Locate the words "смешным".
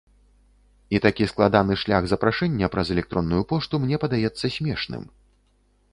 4.59-5.03